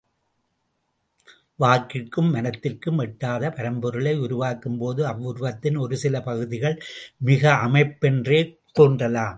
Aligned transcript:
வாக்கிற்கும் 1.59 2.29
மனத்திற்கும் 2.31 2.99
எட்டாத 2.99 3.49
பரம்பொருளை 3.49 4.13
உருவாக்கும்போது 4.19 5.01
அவ்வுருவத்தின் 5.03 5.77
ஒரு 5.77 5.97
சில 5.97 6.21
பகுதிகள் 6.21 6.75
மிகை 7.21 7.51
அமைப்பு 7.61 8.07
என்றே 8.07 8.39
தோன்றலாம். 8.71 9.29